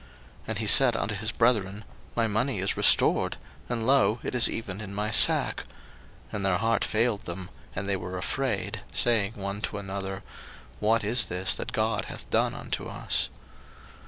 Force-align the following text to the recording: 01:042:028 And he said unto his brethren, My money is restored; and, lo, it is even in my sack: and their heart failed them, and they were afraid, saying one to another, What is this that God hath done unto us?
01:042:028 0.01 0.09
And 0.49 0.57
he 0.57 0.65
said 0.67 0.95
unto 0.95 1.13
his 1.13 1.31
brethren, 1.31 1.83
My 2.15 2.25
money 2.25 2.57
is 2.57 2.75
restored; 2.75 3.37
and, 3.69 3.85
lo, 3.85 4.17
it 4.23 4.33
is 4.33 4.49
even 4.49 4.81
in 4.81 4.95
my 4.95 5.11
sack: 5.11 5.63
and 6.31 6.43
their 6.43 6.57
heart 6.57 6.83
failed 6.83 7.25
them, 7.25 7.51
and 7.75 7.87
they 7.87 7.95
were 7.97 8.17
afraid, 8.17 8.81
saying 8.91 9.33
one 9.35 9.61
to 9.61 9.77
another, 9.77 10.23
What 10.79 11.03
is 11.03 11.25
this 11.25 11.53
that 11.53 11.71
God 11.71 12.05
hath 12.05 12.27
done 12.31 12.55
unto 12.55 12.87
us? 12.87 13.29